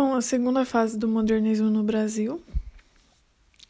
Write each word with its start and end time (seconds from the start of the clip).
Bom, 0.00 0.14
a 0.14 0.22
segunda 0.22 0.64
fase 0.64 0.96
do 0.96 1.08
modernismo 1.08 1.68
no 1.68 1.82
Brasil 1.82 2.40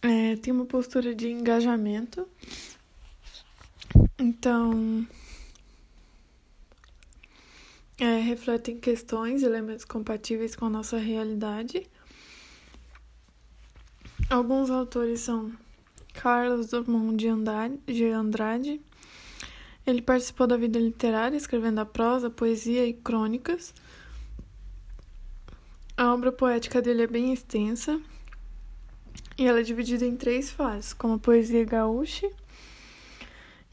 é, 0.03 0.37
tem 0.37 0.53
uma 0.53 0.67
postura 0.67 1.15
de 1.15 1.31
engajamento. 1.31 2.29
Então, 4.19 5.06
é, 7.99 8.19
refletem 8.19 8.79
questões, 8.79 9.43
elementos 9.43 9.87
compatíveis 9.87 10.54
com 10.54 10.67
a 10.67 10.69
nossa 10.69 10.99
realidade. 10.99 11.88
Alguns 14.29 14.69
autores 14.69 15.21
são 15.21 15.51
Carlos 16.12 16.66
Drummond 16.66 17.16
de 17.87 18.05
Andrade. 18.10 18.83
Ele 19.87 20.02
participou 20.02 20.47
da 20.47 20.59
vida 20.59 20.79
literária, 20.79 21.38
escrevendo 21.38 21.79
a 21.79 21.87
prosa, 21.87 22.29
poesia 22.29 22.87
e 22.87 22.92
crônicas. 22.92 23.73
A 25.98 26.15
obra 26.15 26.30
poética 26.30 26.80
dele 26.80 27.02
é 27.02 27.06
bem 27.09 27.32
extensa 27.32 28.00
e 29.36 29.45
ela 29.45 29.59
é 29.59 29.62
dividida 29.64 30.06
em 30.06 30.14
três 30.14 30.48
fases, 30.48 30.92
como 30.92 31.14
a 31.14 31.18
poesia 31.18 31.64
gaúcha, 31.64 32.30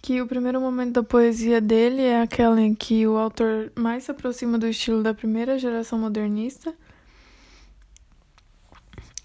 que 0.01 0.19
o 0.19 0.25
primeiro 0.25 0.59
momento 0.59 0.93
da 0.93 1.03
poesia 1.03 1.61
dele 1.61 2.01
é 2.01 2.23
aquela 2.23 2.59
em 2.59 2.73
que 2.73 3.05
o 3.05 3.15
autor 3.15 3.71
mais 3.75 4.05
se 4.05 4.11
aproxima 4.11 4.57
do 4.57 4.67
estilo 4.67 5.03
da 5.03 5.13
primeira 5.13 5.59
geração 5.59 5.99
modernista. 5.99 6.73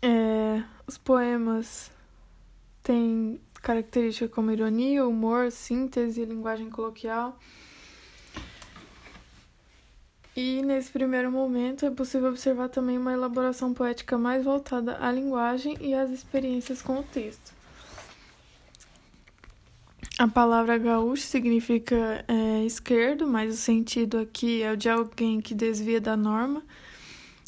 É, 0.03 0.63
os 0.87 0.99
poemas 0.99 1.91
têm 2.83 3.41
características 3.63 4.31
como 4.31 4.51
ironia, 4.51 5.07
humor, 5.07 5.51
síntese, 5.51 6.27
linguagem 6.27 6.69
coloquial. 6.69 7.39
E 10.37 10.63
nesse 10.63 10.91
primeiro 10.91 11.31
momento 11.31 11.85
é 11.85 11.91
possível 11.91 12.29
observar 12.29 12.69
também 12.69 12.97
uma 12.97 13.13
elaboração 13.13 13.75
poética 13.75 14.17
mais 14.17 14.45
voltada 14.45 14.97
à 15.01 15.11
linguagem 15.11 15.77
e 15.81 15.93
às 15.93 16.11
experiências 16.11 16.81
com 16.81 17.01
o 17.01 17.03
texto. 17.03 17.53
A 20.19 20.29
palavra 20.29 20.77
gaúcho 20.77 21.23
significa 21.23 22.25
é, 22.29 22.65
esquerdo, 22.65 23.27
mas 23.27 23.55
o 23.55 23.57
sentido 23.57 24.19
aqui 24.19 24.63
é 24.63 24.73
o 24.73 24.77
de 24.77 24.89
alguém 24.89 25.41
que 25.41 25.55
desvia 25.55 26.01
da 26.01 26.15
norma, 26.17 26.63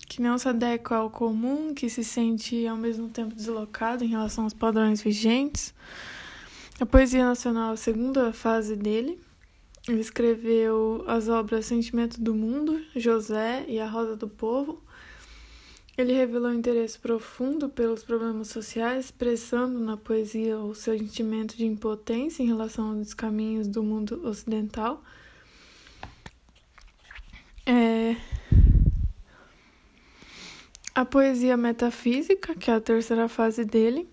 que 0.08 0.22
não 0.22 0.38
se 0.38 0.48
adequa 0.48 0.96
ao 0.96 1.10
comum, 1.10 1.74
que 1.74 1.88
se 1.90 2.02
sente 2.02 2.66
ao 2.66 2.76
mesmo 2.76 3.08
tempo 3.10 3.34
deslocado 3.34 4.04
em 4.04 4.08
relação 4.08 4.44
aos 4.44 4.54
padrões 4.54 5.02
vigentes. 5.02 5.74
A 6.80 6.86
poesia 6.86 7.24
nacional 7.26 7.70
é 7.70 7.74
a 7.74 7.76
segunda 7.76 8.32
fase 8.32 8.74
dele. 8.74 9.20
Ele 9.88 10.00
escreveu 10.00 11.04
as 11.06 11.28
obras 11.28 11.66
Sentimento 11.66 12.20
do 12.20 12.34
Mundo, 12.34 12.80
José 12.94 13.64
e 13.68 13.80
A 13.80 13.88
Rosa 13.88 14.16
do 14.16 14.28
Povo 14.28 14.82
ele 15.96 16.14
revelou 16.14 16.52
interesse 16.52 16.98
profundo 16.98 17.68
pelos 17.68 18.02
problemas 18.02 18.48
sociais, 18.48 19.06
expressando 19.06 19.78
na 19.78 19.96
poesia 19.96 20.58
o 20.58 20.74
seu 20.74 20.98
sentimento 20.98 21.54
de 21.54 21.66
impotência 21.66 22.42
em 22.42 22.46
relação 22.46 22.98
aos 22.98 23.12
caminhos 23.12 23.68
do 23.68 23.82
mundo 23.82 24.26
ocidental. 24.26 25.02
É... 27.66 28.16
A 30.94 31.04
poesia 31.04 31.56
metafísica, 31.56 32.54
que 32.54 32.70
é 32.70 32.74
a 32.74 32.80
terceira 32.80 33.28
fase 33.28 33.64
dele, 33.64 34.08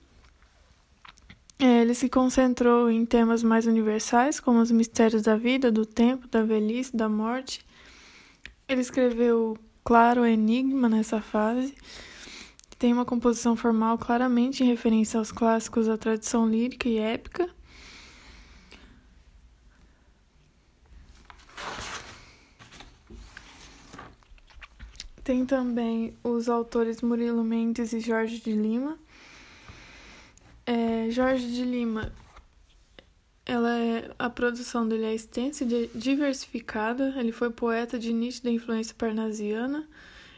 ele 1.90 1.95
se 1.95 2.08
concentrou 2.08 2.88
em 2.88 3.04
temas 3.04 3.42
mais 3.42 3.66
universais, 3.66 4.40
como 4.40 4.62
os 4.62 4.70
mistérios 4.70 5.23
da 5.23 5.36
vida, 5.36 5.72
do 5.72 5.88
tempo, 5.88 6.28
da 6.28 6.44
velhice, 6.44 6.96
da 6.96 7.09
morte. 7.09 7.66
Ele 8.68 8.81
escreveu 8.81 9.58
claro 9.84 10.23
enigma 10.23 10.88
nessa 10.88 11.20
fase. 11.20 11.73
Tem 12.78 12.94
uma 12.94 13.06
composição 13.06 13.56
formal 13.56 13.98
claramente 13.98 14.64
em 14.64 14.68
referência 14.68 15.18
aos 15.18 15.31
clássicos 15.31 15.88
da 15.88 15.98
tradição 15.98 16.48
lírica 16.48 16.88
e 16.88 17.00
épica. 17.00 17.50
Tem 25.24 25.44
também 25.44 26.13
os 26.24 26.47
autores 26.47 27.02
Murilo 27.02 27.44
Mendes 27.44 27.94
e 27.94 28.00
Jorge 28.00 28.40
de 28.40 28.52
Lima. 28.52 28.96
É, 30.72 31.09
Jorge 31.09 31.47
de 31.47 31.63
Lima 31.63 32.13
ela 33.44 33.75
é, 33.75 34.12
a 34.19 34.30
produção 34.30 34.88
dele 34.88 35.06
é 35.06 35.16
extensa 35.16 35.63
e 35.63 35.90
diversificada. 35.96 37.16
Ele 37.18 37.31
foi 37.31 37.50
poeta 37.50 37.97
de 37.97 38.13
nítida 38.13 38.52
influência 38.52 38.94
parnasiana. 38.96 39.90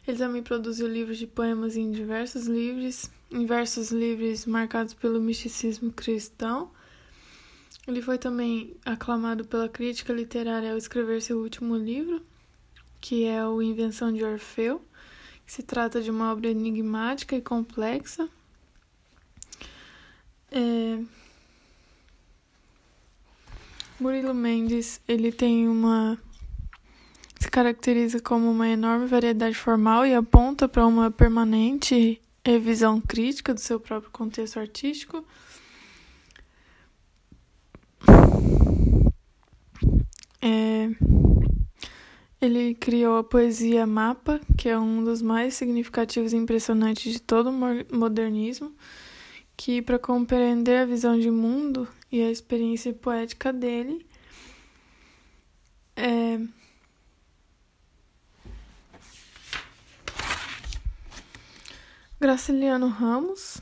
Ele 0.07 0.17
também 0.17 0.41
produziu 0.41 0.87
livros 0.87 1.17
de 1.17 1.27
poemas 1.27 1.75
em 1.75 1.91
diversos 1.91 2.47
livros, 2.47 3.11
em 3.29 3.45
versos 3.45 3.91
livres 3.91 4.45
marcados 4.45 4.93
pelo 4.93 5.19
misticismo 5.19 5.91
cristão. 5.91 6.71
Ele 7.85 8.01
foi 8.01 8.17
também 8.17 8.77
aclamado 8.85 9.43
pela 9.43 9.67
crítica 9.67 10.13
literária 10.13 10.71
ao 10.71 10.77
escrever 10.77 11.21
seu 11.21 11.39
último 11.39 11.75
livro, 11.75 12.25
que 13.01 13.25
é 13.25 13.45
o 13.45 13.61
Invenção 13.61 14.13
de 14.13 14.23
Orfeu, 14.23 14.81
que 15.45 15.51
se 15.51 15.63
trata 15.63 16.01
de 16.01 16.09
uma 16.09 16.31
obra 16.31 16.49
enigmática 16.49 17.35
e 17.35 17.41
complexa. 17.41 18.29
É, 20.53 20.99
Murilo 24.01 24.33
Mendes, 24.33 24.99
ele 25.07 25.31
tem 25.31 25.69
uma 25.69 26.17
se 27.39 27.47
caracteriza 27.51 28.19
como 28.19 28.49
uma 28.49 28.67
enorme 28.67 29.05
variedade 29.05 29.53
formal 29.53 30.03
e 30.07 30.15
aponta 30.15 30.67
para 30.67 30.87
uma 30.87 31.11
permanente 31.11 32.19
revisão 32.43 32.99
crítica 32.99 33.53
do 33.53 33.59
seu 33.59 33.79
próprio 33.79 34.11
contexto 34.11 34.59
artístico. 34.59 35.23
É, 40.41 40.89
ele 42.41 42.73
criou 42.73 43.17
a 43.17 43.23
poesia 43.23 43.85
Mapa, 43.85 44.41
que 44.57 44.67
é 44.67 44.79
um 44.79 45.03
dos 45.03 45.21
mais 45.21 45.53
significativos 45.53 46.33
e 46.33 46.37
impressionantes 46.37 47.13
de 47.13 47.21
todo 47.21 47.51
o 47.51 47.95
modernismo, 47.95 48.73
que 49.63 49.79
para 49.79 49.99
compreender 49.99 50.79
a 50.79 50.85
visão 50.87 51.19
de 51.19 51.29
mundo 51.29 51.87
e 52.11 52.19
a 52.19 52.31
experiência 52.31 52.91
poética 52.91 53.53
dele. 53.53 54.03
É... 55.95 56.39
Graciliano 62.19 62.87
Ramos. 62.87 63.61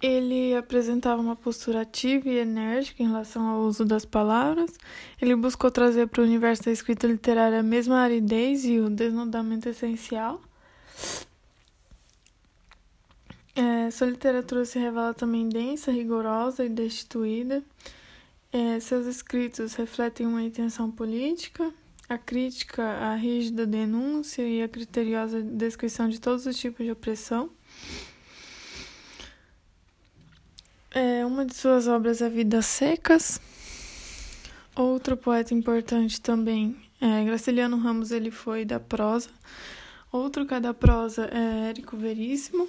Ele 0.00 0.54
apresentava 0.54 1.20
uma 1.20 1.34
postura 1.34 1.80
ativa 1.80 2.28
e 2.28 2.38
enérgica 2.38 3.02
em 3.02 3.06
relação 3.06 3.46
ao 3.46 3.60
uso 3.62 3.84
das 3.84 4.04
palavras. 4.04 4.70
Ele 5.20 5.34
buscou 5.34 5.70
trazer 5.70 6.06
para 6.08 6.20
o 6.20 6.24
universo 6.24 6.64
da 6.64 6.70
escrita 6.70 7.06
literária 7.06 7.60
a 7.60 7.62
mesma 7.62 8.00
aridez 8.00 8.64
e 8.64 8.78
o 8.78 8.90
desnudamento 8.90 9.68
essencial. 9.68 10.40
É, 13.54 13.90
sua 13.90 14.08
literatura 14.08 14.66
se 14.66 14.78
revela 14.78 15.14
também 15.14 15.48
densa, 15.48 15.90
rigorosa 15.90 16.62
e 16.62 16.68
destituída. 16.68 17.64
É, 18.52 18.78
seus 18.80 19.06
escritos 19.06 19.74
refletem 19.74 20.26
uma 20.26 20.42
intenção 20.42 20.90
política, 20.90 21.72
a 22.06 22.18
crítica 22.18 22.82
à 22.82 23.14
rígida 23.14 23.66
denúncia 23.66 24.46
e 24.46 24.62
a 24.62 24.68
criteriosa 24.68 25.42
descrição 25.42 26.06
de 26.06 26.20
todos 26.20 26.44
os 26.44 26.56
tipos 26.56 26.84
de 26.84 26.92
opressão. 26.92 27.50
É, 30.98 31.26
uma 31.26 31.44
de 31.44 31.54
suas 31.54 31.86
obras 31.86 32.22
é 32.22 32.28
Vidas 32.30 32.64
Secas. 32.64 33.38
Outro 34.74 35.14
poeta 35.14 35.52
importante 35.52 36.18
também 36.18 36.74
é 36.98 37.22
Graciliano 37.22 37.76
Ramos, 37.76 38.10
ele 38.12 38.30
foi 38.30 38.64
da 38.64 38.80
prosa. 38.80 39.28
Outro 40.10 40.46
que 40.46 40.54
é 40.54 40.60
da 40.60 40.72
prosa 40.72 41.28
é 41.30 41.68
Érico 41.68 41.98
Veríssimo. 41.98 42.66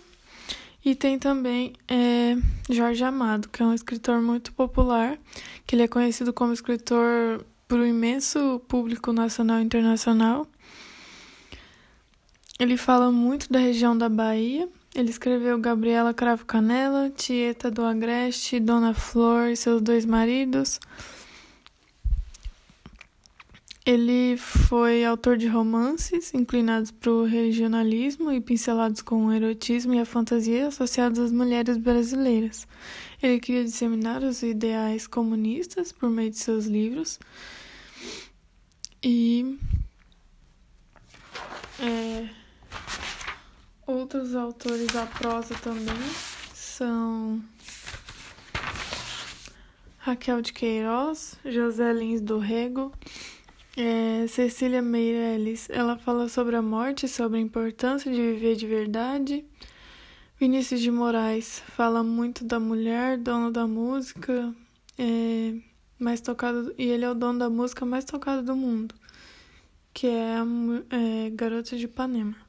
E 0.84 0.94
tem 0.94 1.18
também 1.18 1.72
é, 1.88 2.36
Jorge 2.70 3.02
Amado, 3.02 3.48
que 3.48 3.64
é 3.64 3.66
um 3.66 3.74
escritor 3.74 4.22
muito 4.22 4.52
popular, 4.52 5.18
que 5.66 5.74
ele 5.74 5.84
é 5.84 5.88
conhecido 5.88 6.34
como 6.34 6.52
escritor 6.52 7.46
por 7.66 7.80
um 7.80 7.86
imenso 7.86 8.62
público 8.68 9.14
nacional 9.14 9.62
e 9.62 9.64
internacional. 9.64 10.46
Ele 12.60 12.76
fala 12.76 13.10
muito 13.10 13.50
da 13.50 13.60
região 13.60 13.98
da 13.98 14.10
Bahia. 14.10 14.68
Ele 14.98 15.12
escreveu 15.12 15.60
Gabriela 15.60 16.12
Cravo 16.12 16.44
Canela, 16.44 17.12
Tieta 17.12 17.70
do 17.70 17.84
Agreste, 17.84 18.60
Dona 18.60 18.96
Flor 18.96 19.50
e 19.50 19.56
seus 19.56 19.80
dois 19.80 20.08
maridos. 20.08 20.80
Ele 23.86 24.36
foi 24.38 25.06
autor 25.06 25.38
de 25.38 25.48
romances 25.48 26.34
inclinados 26.34 26.90
para 26.90 27.12
o 27.12 27.26
regionalismo 27.26 28.32
e 28.32 28.42
pincelados 28.42 29.04
com 29.04 29.28
o 29.28 29.32
erotismo 29.32 29.94
e 29.94 30.00
a 30.00 30.06
fantasia 30.06 30.68
associados 30.68 31.20
às 31.20 31.32
mulheres 31.32 31.78
brasileiras. 31.78 32.68
Ele 33.22 33.40
queria 33.40 33.64
disseminar 33.64 34.24
os 34.24 34.42
ideais 34.42 35.06
comunistas 35.06 35.92
por 35.92 36.10
meio 36.10 36.32
de 36.32 36.40
seus 36.40 36.66
livros. 36.66 37.20
E 39.04 39.60
é, 41.80 42.30
outros 43.88 44.36
autores 44.36 44.88
da 44.88 45.06
prosa 45.06 45.56
também 45.56 45.96
são 46.54 47.42
Raquel 49.98 50.42
de 50.42 50.52
Queiroz, 50.52 51.40
José 51.46 51.92
Lins 51.94 52.22
do 52.22 52.38
Rego, 52.38 52.92
é, 53.78 54.28
Cecília 54.28 54.82
Meirelles. 54.82 55.70
Ela 55.70 55.98
fala 55.98 56.28
sobre 56.28 56.58
a 56.58 56.62
morte, 56.62 57.08
sobre 57.08 57.38
a 57.38 57.42
importância 57.42 58.12
de 58.12 58.18
viver 58.18 58.56
de 58.56 58.68
verdade. 58.68 59.46
Vinícius 60.40 60.82
de 60.82 60.92
Moraes 60.92 61.64
fala 61.70 62.04
muito 62.04 62.46
da 62.46 62.60
mulher, 62.60 63.18
dono 63.18 63.52
da 63.52 63.66
música, 63.66 64.54
é, 65.00 65.56
mais 65.98 66.22
tocado, 66.22 66.76
e 66.78 66.84
ele 66.84 67.06
é 67.06 67.10
o 67.10 67.16
dono 67.16 67.40
da 67.40 67.50
música 67.50 67.86
mais 67.86 68.06
tocada 68.06 68.44
do 68.44 68.56
mundo, 68.56 68.94
que 69.94 70.08
é 70.08 70.36
a 70.36 70.46
é, 70.92 71.30
Garota 71.32 71.76
de 71.76 71.86
Ipanema. 71.86 72.47